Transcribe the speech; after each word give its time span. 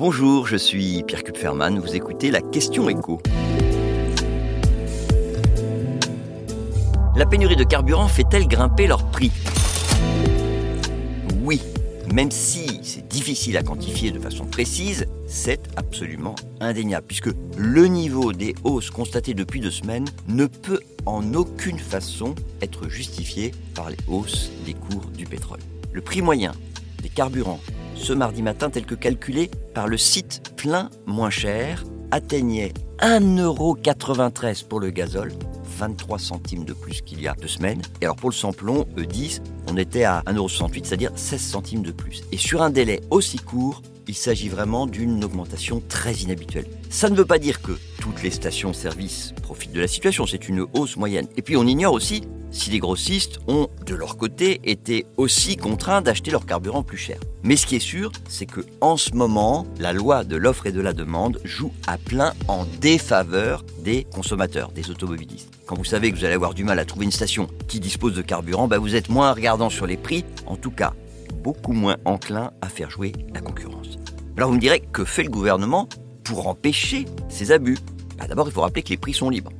Bonjour, 0.00 0.46
je 0.46 0.56
suis 0.56 1.02
Pierre 1.02 1.22
Kupferman, 1.22 1.78
vous 1.78 1.94
écoutez 1.94 2.30
la 2.30 2.40
question 2.40 2.88
écho. 2.88 3.20
La 7.14 7.26
pénurie 7.26 7.54
de 7.54 7.64
carburant 7.64 8.08
fait-elle 8.08 8.48
grimper 8.48 8.86
leur 8.86 9.10
prix? 9.10 9.30
Oui, 11.42 11.60
même 12.14 12.30
si 12.30 12.80
c'est 12.82 13.06
difficile 13.08 13.58
à 13.58 13.62
quantifier 13.62 14.10
de 14.10 14.18
façon 14.18 14.46
précise, 14.46 15.04
c'est 15.26 15.68
absolument 15.76 16.34
indéniable, 16.60 17.06
puisque 17.06 17.32
le 17.58 17.86
niveau 17.86 18.32
des 18.32 18.54
hausses 18.64 18.88
constatées 18.88 19.34
depuis 19.34 19.60
deux 19.60 19.70
semaines 19.70 20.08
ne 20.28 20.46
peut 20.46 20.80
en 21.04 21.34
aucune 21.34 21.78
façon 21.78 22.34
être 22.62 22.88
justifié 22.88 23.52
par 23.74 23.90
les 23.90 23.98
hausses 24.08 24.50
des 24.64 24.72
cours 24.72 25.04
du 25.14 25.26
pétrole. 25.26 25.60
Le 25.92 26.00
prix 26.00 26.22
moyen 26.22 26.52
des 27.02 27.10
carburants 27.10 27.60
ce 28.00 28.12
mardi 28.14 28.42
matin, 28.42 28.70
tel 28.70 28.86
que 28.86 28.94
calculé 28.94 29.50
par 29.74 29.86
le 29.86 29.98
site 29.98 30.54
Plein 30.56 30.90
Moins 31.06 31.30
Cher, 31.30 31.84
atteignait 32.10 32.72
1,93€ 33.00 34.66
pour 34.66 34.80
le 34.80 34.90
gazole, 34.90 35.32
23 35.78 36.18
centimes 36.18 36.64
de 36.64 36.72
plus 36.72 37.02
qu'il 37.02 37.20
y 37.20 37.28
a 37.28 37.34
deux 37.34 37.48
semaines. 37.48 37.82
Et 38.00 38.06
alors 38.06 38.16
pour 38.16 38.30
le 38.30 38.34
samplon 38.34 38.86
E10, 38.96 39.40
on 39.70 39.76
était 39.76 40.04
à 40.04 40.22
1,68€, 40.26 40.84
c'est-à-dire 40.84 41.12
16 41.14 41.40
centimes 41.40 41.82
de 41.82 41.92
plus. 41.92 42.22
Et 42.32 42.36
sur 42.36 42.62
un 42.62 42.70
délai 42.70 43.00
aussi 43.10 43.38
court, 43.38 43.82
il 44.08 44.14
s'agit 44.14 44.48
vraiment 44.48 44.86
d'une 44.86 45.22
augmentation 45.22 45.82
très 45.88 46.14
inhabituelle. 46.14 46.66
Ça 46.92 47.08
ne 47.08 47.14
veut 47.14 47.24
pas 47.24 47.38
dire 47.38 47.62
que 47.62 47.70
toutes 48.00 48.20
les 48.24 48.32
stations-service 48.32 49.32
profitent 49.42 49.72
de 49.72 49.80
la 49.80 49.86
situation, 49.86 50.26
c'est 50.26 50.48
une 50.48 50.66
hausse 50.74 50.96
moyenne. 50.96 51.28
Et 51.36 51.42
puis 51.42 51.56
on 51.56 51.64
ignore 51.64 51.94
aussi 51.94 52.22
si 52.50 52.70
les 52.70 52.80
grossistes 52.80 53.38
ont, 53.46 53.68
de 53.86 53.94
leur 53.94 54.16
côté, 54.16 54.60
été 54.64 55.06
aussi 55.16 55.56
contraints 55.56 56.02
d'acheter 56.02 56.32
leur 56.32 56.46
carburant 56.46 56.82
plus 56.82 56.96
cher. 56.96 57.20
Mais 57.44 57.54
ce 57.54 57.64
qui 57.64 57.76
est 57.76 57.78
sûr, 57.78 58.10
c'est 58.28 58.44
que 58.44 58.62
en 58.80 58.96
ce 58.96 59.14
moment, 59.14 59.68
la 59.78 59.92
loi 59.92 60.24
de 60.24 60.34
l'offre 60.34 60.66
et 60.66 60.72
de 60.72 60.80
la 60.80 60.92
demande 60.92 61.40
joue 61.44 61.72
à 61.86 61.96
plein 61.96 62.34
en 62.48 62.66
défaveur 62.80 63.64
des 63.84 64.02
consommateurs, 64.12 64.72
des 64.72 64.90
automobilistes. 64.90 65.48
Quand 65.66 65.76
vous 65.76 65.84
savez 65.84 66.10
que 66.10 66.16
vous 66.16 66.24
allez 66.24 66.34
avoir 66.34 66.54
du 66.54 66.64
mal 66.64 66.80
à 66.80 66.84
trouver 66.84 67.04
une 67.04 67.12
station 67.12 67.46
qui 67.68 67.78
dispose 67.78 68.16
de 68.16 68.22
carburant, 68.22 68.66
bah 68.66 68.78
vous 68.78 68.96
êtes 68.96 69.10
moins 69.10 69.32
regardant 69.32 69.70
sur 69.70 69.86
les 69.86 69.96
prix, 69.96 70.24
en 70.46 70.56
tout 70.56 70.72
cas 70.72 70.94
beaucoup 71.36 71.72
moins 71.72 71.98
enclin 72.04 72.50
à 72.60 72.68
faire 72.68 72.90
jouer 72.90 73.12
la 73.32 73.40
concurrence. 73.40 73.96
Alors 74.36 74.48
vous 74.48 74.56
me 74.56 74.60
direz, 74.60 74.80
que 74.80 75.04
fait 75.04 75.22
le 75.22 75.30
gouvernement 75.30 75.88
pour 76.24 76.46
empêcher 76.46 77.06
ces 77.28 77.52
abus 77.52 77.78
bah, 78.18 78.26
D'abord, 78.28 78.48
il 78.48 78.52
faut 78.52 78.60
rappeler 78.60 78.82
que 78.82 78.90
les 78.90 78.96
prix 78.96 79.14
sont 79.14 79.30
libres. 79.30 79.52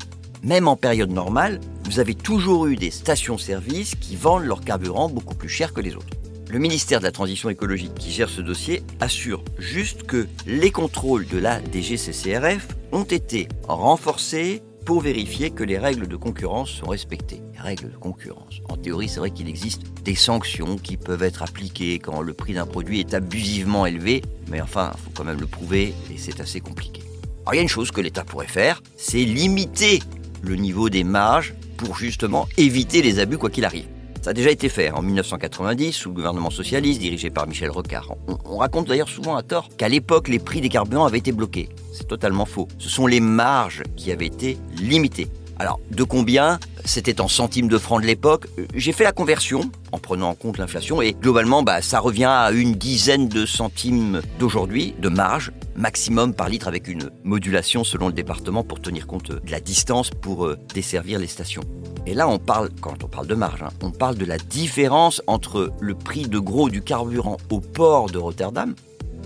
Même 0.42 0.68
en 0.68 0.76
période 0.76 1.10
normale, 1.10 1.60
vous 1.84 1.98
avez 2.00 2.14
toujours 2.14 2.66
eu 2.66 2.76
des 2.76 2.90
stations-service 2.90 3.94
qui 3.96 4.16
vendent 4.16 4.44
leur 4.44 4.62
carburant 4.62 5.08
beaucoup 5.08 5.34
plus 5.34 5.48
cher 5.48 5.72
que 5.72 5.80
les 5.80 5.94
autres. 5.94 6.16
Le 6.50 6.58
ministère 6.58 6.98
de 6.98 7.04
la 7.04 7.12
Transition 7.12 7.48
écologique 7.48 7.94
qui 7.94 8.10
gère 8.10 8.28
ce 8.28 8.40
dossier 8.40 8.82
assure 9.00 9.44
juste 9.58 10.04
que 10.04 10.26
les 10.46 10.70
contrôles 10.70 11.26
de 11.28 11.38
la 11.38 11.60
DGCCRF 11.60 12.66
ont 12.90 13.04
été 13.04 13.46
renforcés 13.68 14.62
pour 14.90 15.02
vérifier 15.02 15.52
que 15.52 15.62
les 15.62 15.78
règles 15.78 16.08
de 16.08 16.16
concurrence 16.16 16.68
sont 16.68 16.88
respectées. 16.88 17.40
Les 17.52 17.60
règles 17.60 17.92
de 17.92 17.96
concurrence. 17.96 18.60
En 18.68 18.76
théorie, 18.76 19.08
c'est 19.08 19.20
vrai 19.20 19.30
qu'il 19.30 19.48
existe 19.48 19.82
des 20.02 20.16
sanctions 20.16 20.78
qui 20.78 20.96
peuvent 20.96 21.22
être 21.22 21.44
appliquées 21.44 22.00
quand 22.00 22.22
le 22.22 22.34
prix 22.34 22.54
d'un 22.54 22.66
produit 22.66 22.98
est 22.98 23.14
abusivement 23.14 23.86
élevé, 23.86 24.20
mais 24.50 24.60
enfin, 24.60 24.90
il 24.92 25.00
faut 25.00 25.10
quand 25.14 25.22
même 25.22 25.38
le 25.38 25.46
prouver 25.46 25.94
et 26.12 26.18
c'est 26.18 26.40
assez 26.40 26.58
compliqué. 26.58 27.02
Alors 27.42 27.54
il 27.54 27.56
y 27.58 27.60
a 27.60 27.62
une 27.62 27.68
chose 27.68 27.92
que 27.92 28.00
l'État 28.00 28.24
pourrait 28.24 28.48
faire, 28.48 28.82
c'est 28.96 29.22
limiter 29.22 30.00
le 30.42 30.56
niveau 30.56 30.90
des 30.90 31.04
marges 31.04 31.54
pour 31.76 31.96
justement 31.96 32.48
éviter 32.56 33.00
les 33.00 33.20
abus 33.20 33.38
quoi 33.38 33.48
qu'il 33.48 33.64
arrive. 33.64 33.86
Ça 34.22 34.30
a 34.30 34.32
déjà 34.34 34.50
été 34.50 34.68
fait 34.68 34.90
en 34.90 35.00
1990 35.00 35.92
sous 35.92 36.10
le 36.10 36.14
gouvernement 36.14 36.50
socialiste 36.50 37.00
dirigé 37.00 37.30
par 37.30 37.46
Michel 37.46 37.70
Rocard. 37.70 38.14
On, 38.44 38.58
raconte 38.58 38.86
d'ailleurs 38.86 39.08
souvent 39.08 39.34
à 39.34 39.42
tort 39.42 39.68
qu'à 39.78 39.88
l'époque 39.88 40.28
les 40.28 40.38
prix 40.38 40.60
des 40.60 40.68
carburants 40.68 41.06
avaient 41.06 41.18
été 41.18 41.32
bloqués. 41.32 41.70
C'est 41.94 42.06
totalement 42.06 42.44
faux. 42.44 42.68
Ce 42.78 42.90
sont 42.90 43.06
les 43.06 43.20
marges 43.20 43.82
qui 43.96 44.12
avaient 44.12 44.26
été 44.26 44.58
limitées. 44.76 45.28
Alors, 45.58 45.80
de 45.90 46.04
combien 46.04 46.58
C'était 46.84 47.20
en 47.20 47.28
centimes 47.28 47.68
de 47.68 47.78
francs 47.78 48.02
de 48.02 48.06
l'époque? 48.06 48.46
J'ai 48.74 48.92
fait 48.92 49.04
la 49.04 49.12
conversion 49.12 49.70
en 49.92 49.98
prenant 49.98 50.28
en 50.28 50.34
compte 50.34 50.58
l'inflation 50.58 51.00
et 51.00 51.12
globalement, 51.12 51.62
bah, 51.62 51.80
ça 51.80 51.98
revient 51.98 52.24
à 52.24 52.50
une 52.50 52.74
dizaine 52.74 53.28
de 53.28 53.46
centimes 53.46 54.20
d'aujourd'hui 54.38 54.94
de 54.98 55.08
marge 55.08 55.52
maximum 55.80 56.34
par 56.34 56.48
litre 56.48 56.68
avec 56.68 56.86
une 56.86 57.10
modulation 57.24 57.84
selon 57.84 58.08
le 58.08 58.12
département 58.12 58.62
pour 58.62 58.80
tenir 58.80 59.06
compte 59.06 59.32
de 59.32 59.50
la 59.50 59.60
distance 59.60 60.10
pour 60.10 60.46
euh, 60.46 60.58
desservir 60.74 61.18
les 61.18 61.26
stations. 61.26 61.62
Et 62.06 62.14
là, 62.14 62.28
on 62.28 62.38
parle, 62.38 62.68
quand 62.80 63.02
on 63.02 63.08
parle 63.08 63.26
de 63.26 63.34
marge, 63.34 63.62
hein, 63.62 63.70
on 63.82 63.90
parle 63.90 64.16
de 64.16 64.24
la 64.24 64.38
différence 64.38 65.22
entre 65.26 65.72
le 65.80 65.94
prix 65.94 66.28
de 66.28 66.38
gros 66.38 66.68
du 66.68 66.82
carburant 66.82 67.38
au 67.50 67.60
port 67.60 68.10
de 68.10 68.18
Rotterdam 68.18 68.74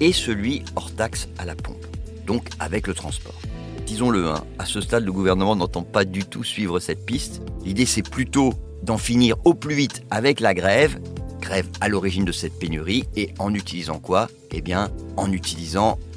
et 0.01 0.13
celui 0.13 0.63
hors 0.77 0.93
taxe 0.93 1.29
à 1.39 1.45
la 1.45 1.55
pompe, 1.55 1.87
donc 2.27 2.49
avec 2.59 2.87
le 2.87 2.95
transport. 2.95 3.39
Disons-le, 3.87 4.29
hein, 4.29 4.45
à 4.59 4.65
ce 4.65 4.81
stade, 4.81 5.05
le 5.05 5.13
gouvernement 5.13 5.57
n'entend 5.57 5.83
pas 5.83 6.05
du 6.05 6.25
tout 6.25 6.43
suivre 6.43 6.81
cette 6.81 7.05
piste. 7.05 7.43
L'idée, 7.65 7.85
c'est 7.85 8.09
plutôt 8.09 8.55
d'en 8.83 8.99
finir 8.99 9.37
au 9.45 9.55
plus 9.55 9.75
vite 9.75 10.05
avec 10.11 10.41
la 10.41 10.55
grève, 10.55 10.99
grève 11.41 11.69
à 11.81 11.89
l'origine 11.89 12.25
de 12.25 12.33
cette 12.33 12.59
pénurie, 12.59 13.05
et 13.17 13.35
en 13.39 13.53
utilisant 13.53 13.99
quoi? 13.99 14.29
Eh 14.53 14.63
bien, 14.63 14.91
en 15.17 15.31
utilisant 15.33 15.99